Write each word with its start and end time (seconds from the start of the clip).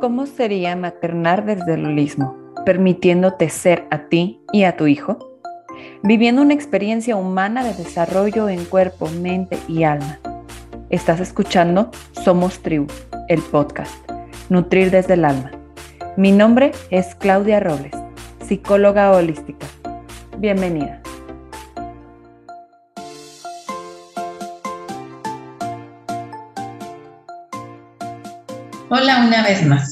¿Cómo 0.00 0.26
sería 0.26 0.76
maternar 0.76 1.46
desde 1.46 1.74
el 1.74 1.86
holismo, 1.86 2.36
permitiéndote 2.66 3.48
ser 3.48 3.86
a 3.90 4.08
ti 4.08 4.42
y 4.52 4.64
a 4.64 4.76
tu 4.76 4.86
hijo? 4.86 5.40
Viviendo 6.02 6.42
una 6.42 6.52
experiencia 6.52 7.16
humana 7.16 7.64
de 7.64 7.72
desarrollo 7.72 8.50
en 8.50 8.66
cuerpo, 8.66 9.08
mente 9.22 9.58
y 9.68 9.84
alma. 9.84 10.18
Estás 10.90 11.20
escuchando 11.20 11.90
Somos 12.12 12.58
Tribu, 12.58 12.88
el 13.28 13.40
podcast, 13.40 13.94
Nutrir 14.50 14.90
desde 14.90 15.14
el 15.14 15.24
alma. 15.24 15.50
Mi 16.18 16.30
nombre 16.30 16.72
es 16.90 17.14
Claudia 17.14 17.58
Robles, 17.58 17.94
psicóloga 18.46 19.12
holística. 19.12 19.66
Bienvenida. 20.36 21.00
Hola 28.88 29.26
una 29.26 29.42
vez 29.42 29.66
más. 29.66 29.90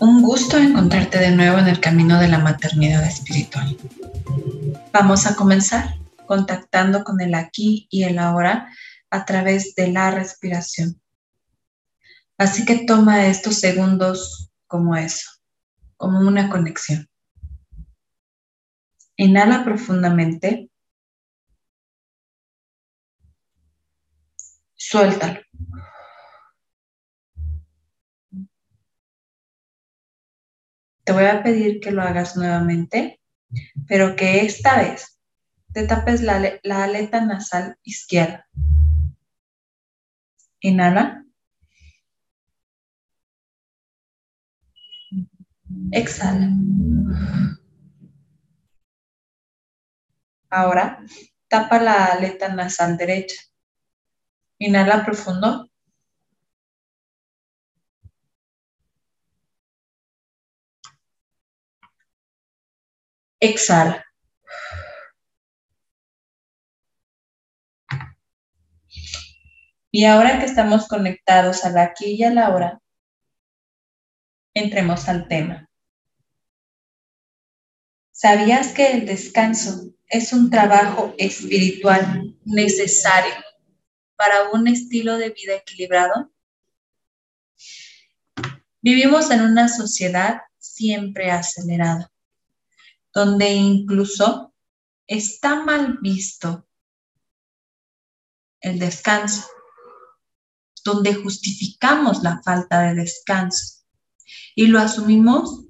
Un 0.00 0.22
gusto 0.22 0.56
encontrarte 0.56 1.18
de 1.18 1.30
nuevo 1.30 1.58
en 1.58 1.68
el 1.68 1.78
camino 1.78 2.18
de 2.18 2.26
la 2.26 2.38
maternidad 2.38 3.04
espiritual. 3.04 3.76
Vamos 4.94 5.26
a 5.26 5.36
comenzar 5.36 5.98
contactando 6.26 7.04
con 7.04 7.20
el 7.20 7.34
aquí 7.34 7.86
y 7.90 8.04
el 8.04 8.18
ahora 8.18 8.72
a 9.10 9.26
través 9.26 9.74
de 9.74 9.88
la 9.88 10.10
respiración. 10.10 11.02
Así 12.38 12.64
que 12.64 12.86
toma 12.86 13.26
estos 13.26 13.56
segundos 13.56 14.50
como 14.66 14.96
eso, 14.96 15.28
como 15.98 16.20
una 16.20 16.48
conexión. 16.48 17.10
Inhala 19.18 19.64
profundamente. 19.64 20.70
Suéltalo. 24.76 25.40
Te 31.04 31.12
voy 31.12 31.24
a 31.24 31.42
pedir 31.42 31.80
que 31.80 31.90
lo 31.90 32.02
hagas 32.02 32.36
nuevamente, 32.36 33.20
pero 33.88 34.14
que 34.14 34.44
esta 34.44 34.78
vez 34.80 35.18
te 35.72 35.86
tapes 35.86 36.22
la, 36.22 36.60
aleta 36.84 37.24
nasal 37.24 37.76
izquierda. 37.82 38.46
Inhala. 40.60 41.24
Exhala. 45.90 46.48
Ahora, 50.50 51.00
tapa 51.48 51.80
la 51.80 52.04
aleta 52.06 52.54
nasal 52.54 52.96
derecha. 52.96 53.42
Inhala 54.58 55.04
profundo. 55.04 55.71
Exhala. 63.42 64.06
Y 69.90 70.04
ahora 70.04 70.38
que 70.38 70.44
estamos 70.44 70.86
conectados 70.86 71.64
a 71.64 71.70
la 71.70 71.82
aquí 71.82 72.12
y 72.12 72.22
a 72.22 72.32
la 72.32 72.50
hora, 72.54 72.80
entremos 74.54 75.08
al 75.08 75.26
tema. 75.26 75.68
¿Sabías 78.12 78.72
que 78.74 78.92
el 78.92 79.06
descanso 79.06 79.92
es 80.06 80.32
un 80.32 80.48
trabajo 80.48 81.12
espiritual 81.18 82.36
necesario 82.44 83.34
para 84.14 84.50
un 84.50 84.68
estilo 84.68 85.16
de 85.18 85.30
vida 85.30 85.56
equilibrado? 85.56 86.32
Vivimos 88.80 89.32
en 89.32 89.40
una 89.40 89.66
sociedad 89.68 90.42
siempre 90.58 91.32
acelerada 91.32 92.11
donde 93.14 93.52
incluso 93.52 94.54
está 95.06 95.64
mal 95.64 95.98
visto 96.00 96.66
el 98.60 98.78
descanso, 98.78 99.46
donde 100.84 101.14
justificamos 101.14 102.22
la 102.22 102.40
falta 102.42 102.82
de 102.82 102.94
descanso 102.94 103.82
y 104.54 104.66
lo 104.66 104.78
asumimos 104.78 105.64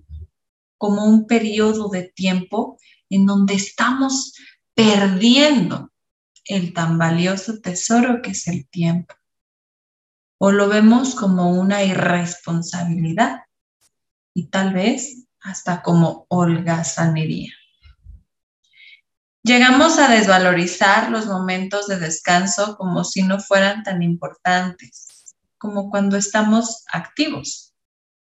como 0.79 1.05
un 1.07 1.27
periodo 1.27 1.89
de 1.89 2.09
tiempo 2.09 2.79
en 3.09 3.27
donde 3.27 3.55
estamos 3.55 4.35
perdiendo 4.75 5.93
el 6.45 6.73
tan 6.73 6.99
valioso 6.99 7.61
tesoro 7.61 8.21
que 8.23 8.31
es 8.31 8.49
el 8.49 8.69
tiempo. 8.69 9.15
O 10.39 10.51
lo 10.51 10.69
vemos 10.69 11.15
como 11.15 11.53
una 11.53 11.85
irresponsabilidad 11.85 13.43
y 14.35 14.49
tal 14.49 14.75
vez 14.75 15.29
hasta 15.43 15.83
como 15.83 16.27
holgazanería. 16.29 17.53
Llegamos 19.45 19.99
a 19.99 20.09
desvalorizar 20.09 21.11
los 21.11 21.27
momentos 21.27 21.89
de 21.89 21.99
descanso 21.99 22.77
como 22.77 23.03
si 23.03 23.23
no 23.23 23.41
fueran 23.41 23.83
tan 23.83 24.01
importantes, 24.03 25.35
como 25.59 25.91
cuando 25.91 26.17
estamos 26.17 26.85
activos, 26.93 27.75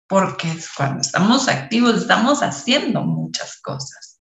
porque 0.06 0.48
cuando 0.76 1.00
estamos 1.00 1.48
activos 1.48 2.02
estamos 2.02 2.42
haciendo 2.42 3.02
muchas 3.02 3.60
cosas. 3.62 4.20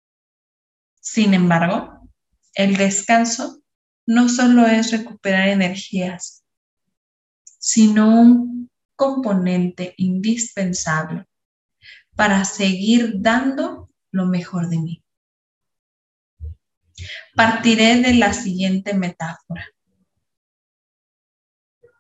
Sin 1.00 1.34
embargo, 1.34 2.10
el 2.56 2.76
descanso 2.76 3.62
no 4.06 4.28
solo 4.28 4.68
es 4.68 4.92
recuperar 4.92 5.48
energías, 5.48 6.44
sino 7.58 8.10
un 8.10 8.70
componente 8.98 9.94
indispensable 9.98 11.26
para 12.22 12.46
seguir 12.46 13.14
dando 13.16 13.90
lo 14.12 14.28
mejor 14.28 14.70
de 14.70 14.78
mí. 14.78 15.04
Partiré 17.36 18.00
de 18.00 18.14
la 18.14 18.32
siguiente 18.32 18.94
metáfora. 18.94 19.66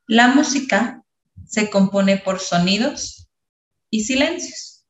La 0.06 0.28
música 0.28 1.02
se 1.48 1.72
compone 1.72 2.18
por 2.18 2.40
sonidos 2.40 3.32
y 3.90 4.04
silencios 4.04 4.86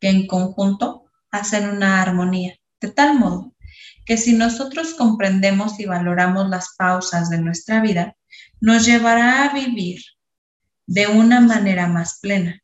que 0.00 0.08
en 0.08 0.26
conjunto 0.26 1.04
hacen 1.30 1.68
una 1.68 2.02
armonía, 2.02 2.58
de 2.80 2.90
tal 2.90 3.20
modo 3.20 3.54
que 4.04 4.16
si 4.16 4.32
nosotros 4.32 4.94
comprendemos 4.94 5.78
y 5.78 5.86
valoramos 5.86 6.48
las 6.48 6.74
pausas 6.76 7.30
de 7.30 7.38
nuestra 7.38 7.80
vida, 7.80 8.16
nos 8.60 8.84
llevará 8.84 9.44
a 9.44 9.54
vivir 9.54 10.02
de 10.86 11.06
una 11.06 11.40
manera 11.40 11.86
más 11.86 12.18
plena, 12.18 12.61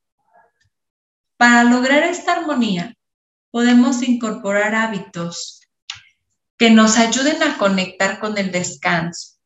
para 1.38 1.62
lograr 1.64 2.02
esta 2.02 2.32
armonía, 2.32 2.94
podemos 3.50 4.02
incorporar 4.02 4.74
hábitos 4.74 5.62
que 6.58 6.70
nos 6.70 6.98
ayuden 6.98 7.42
a 7.44 7.56
conectar 7.56 8.18
con 8.18 8.36
el 8.36 8.50
descanso. 8.50 9.38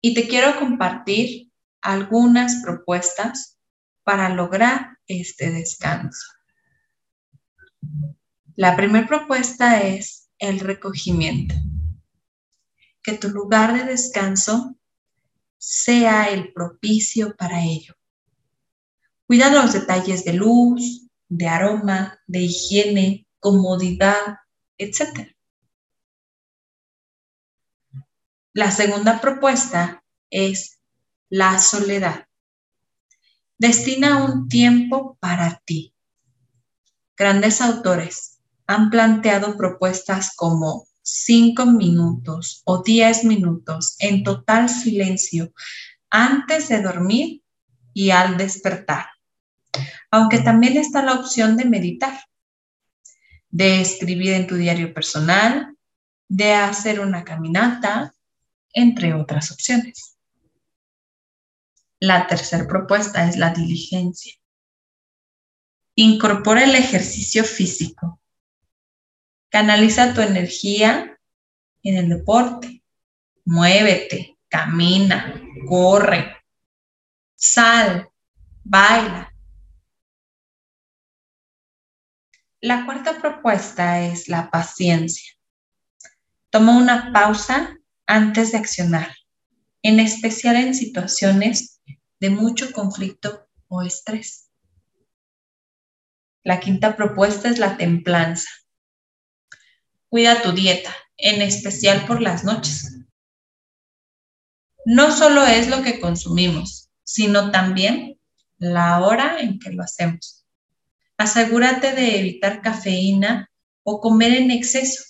Y 0.00 0.14
te 0.14 0.26
quiero 0.26 0.58
compartir 0.58 1.50
algunas 1.80 2.60
propuestas 2.62 3.56
para 4.02 4.28
lograr 4.30 4.98
este 5.06 5.50
descanso. 5.52 6.26
La 8.56 8.76
primera 8.76 9.06
propuesta 9.06 9.80
es 9.80 10.28
el 10.38 10.58
recogimiento. 10.58 11.54
Que 13.00 13.16
tu 13.16 13.28
lugar 13.28 13.74
de 13.74 13.84
descanso 13.84 14.76
sea 15.56 16.30
el 16.30 16.52
propicio 16.52 17.36
para 17.36 17.62
ello. 17.62 17.97
Cuida 19.28 19.50
los 19.50 19.74
detalles 19.74 20.24
de 20.24 20.32
luz, 20.32 21.06
de 21.28 21.48
aroma, 21.48 22.18
de 22.26 22.44
higiene, 22.44 23.26
comodidad, 23.38 24.38
etc. 24.78 25.36
La 28.54 28.70
segunda 28.70 29.20
propuesta 29.20 30.02
es 30.30 30.80
la 31.28 31.58
soledad. 31.58 32.26
Destina 33.58 34.24
un 34.24 34.48
tiempo 34.48 35.18
para 35.20 35.60
ti. 35.66 35.94
Grandes 37.14 37.60
autores 37.60 38.40
han 38.66 38.88
planteado 38.88 39.58
propuestas 39.58 40.34
como 40.36 40.86
cinco 41.02 41.66
minutos 41.66 42.62
o 42.64 42.82
diez 42.82 43.24
minutos 43.24 43.94
en 43.98 44.24
total 44.24 44.70
silencio 44.70 45.52
antes 46.08 46.70
de 46.70 46.80
dormir 46.80 47.42
y 47.92 48.08
al 48.08 48.38
despertar 48.38 49.17
aunque 50.10 50.38
también 50.40 50.76
está 50.76 51.02
la 51.02 51.14
opción 51.14 51.56
de 51.56 51.64
meditar, 51.64 52.18
de 53.50 53.80
escribir 53.80 54.32
en 54.32 54.46
tu 54.46 54.56
diario 54.56 54.92
personal, 54.92 55.76
de 56.28 56.54
hacer 56.54 57.00
una 57.00 57.24
caminata, 57.24 58.14
entre 58.72 59.14
otras 59.14 59.50
opciones. 59.50 60.16
La 62.00 62.26
tercera 62.26 62.66
propuesta 62.66 63.28
es 63.28 63.36
la 63.36 63.50
diligencia. 63.50 64.34
Incorpora 65.94 66.64
el 66.64 66.74
ejercicio 66.74 67.42
físico. 67.42 68.20
Canaliza 69.48 70.14
tu 70.14 70.20
energía 70.20 71.18
en 71.82 71.96
el 71.96 72.08
deporte. 72.08 72.82
Muévete, 73.44 74.38
camina, 74.48 75.42
corre, 75.66 76.36
sal, 77.34 78.10
baila, 78.62 79.32
La 82.60 82.84
cuarta 82.84 83.20
propuesta 83.20 84.00
es 84.00 84.28
la 84.28 84.50
paciencia. 84.50 85.32
Toma 86.50 86.76
una 86.76 87.12
pausa 87.12 87.78
antes 88.04 88.50
de 88.50 88.58
accionar, 88.58 89.14
en 89.82 90.00
especial 90.00 90.56
en 90.56 90.74
situaciones 90.74 91.80
de 92.18 92.30
mucho 92.30 92.72
conflicto 92.72 93.48
o 93.68 93.82
estrés. 93.82 94.50
La 96.42 96.58
quinta 96.58 96.96
propuesta 96.96 97.48
es 97.48 97.60
la 97.60 97.76
templanza. 97.76 98.48
Cuida 100.08 100.42
tu 100.42 100.50
dieta, 100.50 100.92
en 101.16 101.42
especial 101.42 102.06
por 102.06 102.20
las 102.20 102.42
noches. 102.42 103.04
No 104.84 105.16
solo 105.16 105.46
es 105.46 105.68
lo 105.68 105.82
que 105.82 106.00
consumimos, 106.00 106.90
sino 107.04 107.52
también 107.52 108.18
la 108.56 109.00
hora 109.00 109.38
en 109.38 109.60
que 109.60 109.70
lo 109.70 109.84
hacemos. 109.84 110.37
Asegúrate 111.18 111.94
de 111.94 112.20
evitar 112.20 112.62
cafeína 112.62 113.50
o 113.82 114.00
comer 114.00 114.34
en 114.34 114.52
exceso. 114.52 115.02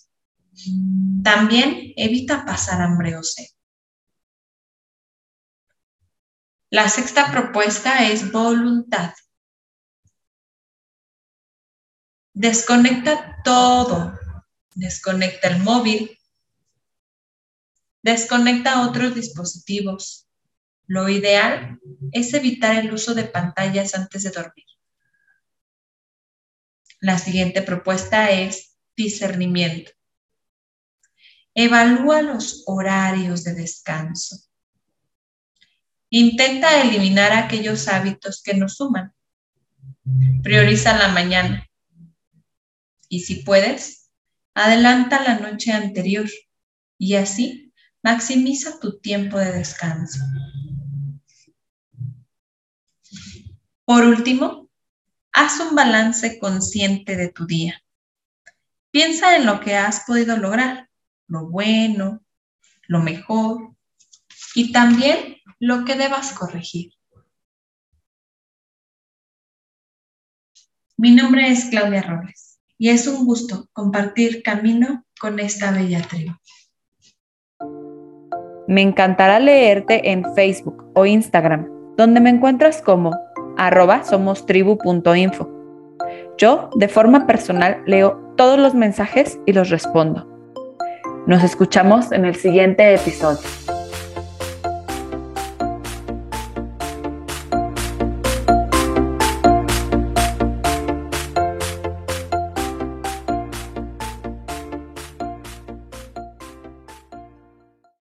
También 1.22 1.93
evita 1.96 2.46
pasar 2.46 2.81
hambre 2.81 3.14
o 3.16 3.22
sed. 3.22 3.46
La 6.70 6.88
sexta 6.88 7.31
propuesta 7.31 8.08
es 8.08 8.32
voluntad. 8.32 9.12
Desconecta 12.32 13.43
todo. 13.44 14.19
Desconecta 14.75 15.49
el 15.49 15.62
móvil. 15.62 16.19
Desconecta 18.02 18.88
otros 18.88 19.14
dispositivos. 19.14 20.26
Lo 20.87 21.10
ideal 21.10 21.78
es 22.12 22.32
evitar 22.32 22.76
el 22.76 22.94
uso 22.94 23.14
de 23.14 23.25
pantallas 23.25 23.94
antes 23.94 24.22
de 24.22 24.31
dormir. 24.31 24.64
La 27.00 27.19
siguiente 27.19 27.62
propuesta 27.62 28.31
es 28.31 28.77
discernimiento. 28.97 29.93
Evalúa 31.55 32.23
los 32.23 32.65
horarios 32.67 33.45
de 33.45 33.55
descanso. 33.55 34.37
Intenta 36.11 36.83
eliminar 36.83 37.33
aquellos 37.33 37.89
hábitos 37.89 38.43
que 38.43 38.55
nos 38.55 38.77
suman. 38.77 39.12
Prioriza 40.43 40.97
la 40.97 41.09
mañana. 41.09 41.69
Y 43.09 43.21
si 43.21 43.37
puedes, 43.37 44.11
adelanta 44.55 45.23
la 45.23 45.39
noche 45.39 45.73
anterior 45.73 46.29
y 46.99 47.15
así 47.15 47.73
maximiza 48.03 48.81
tu 48.81 48.99
tiempo 48.99 49.39
de 49.39 49.53
descanso. 49.53 50.21
Por 53.85 54.05
último, 54.05 54.68
haz 55.38 55.61
un 55.61 55.76
balance 55.76 56.40
consciente 56.40 57.14
de 57.14 57.29
tu 57.29 57.46
día. 57.46 57.81
Piensa 58.90 59.37
en 59.37 59.46
lo 59.46 59.61
que 59.61 59.76
has 59.76 60.05
podido 60.05 60.37
lograr, 60.37 60.88
lo 61.29 61.49
bueno, 61.49 62.25
lo 62.88 62.99
mejor 62.99 63.73
y 64.56 64.73
también 64.73 65.37
lo 65.61 65.85
que 65.85 65.94
debas 65.94 66.32
corregir. 66.32 66.93
Mi 70.96 71.12
nombre 71.12 71.49
es 71.49 71.67
Claudia 71.67 72.02
Robles 72.02 72.58
y 72.76 72.88
es 72.88 73.06
un 73.06 73.25
gusto 73.25 73.69
compartir 73.73 74.43
camino 74.43 75.05
con 75.20 75.38
esta 75.38 75.70
bella 75.70 76.02
tribu. 76.02 76.32
Me 78.67 78.82
encantará 78.82 79.38
leerte 79.38 80.11
en 80.11 80.25
Facebook 80.34 80.91
o 80.96 81.06
Instagram, 81.06 81.94
donde 81.96 82.19
me 82.19 82.31
encuentras 82.31 82.82
como 82.82 83.12
arroba 83.58 84.05
somostribu.info. 84.05 85.50
Yo, 86.38 86.70
de 86.76 86.88
forma 86.88 87.26
personal, 87.26 87.82
leo 87.84 88.34
todos 88.37 88.58
los 88.58 88.75
mensajes 88.75 89.38
y 89.44 89.52
los 89.52 89.69
respondo. 89.69 90.26
Nos 91.26 91.43
escuchamos 91.43 92.12
en 92.12 92.25
el 92.25 92.37
siguiente 92.37 92.94
episodio. 92.94 93.40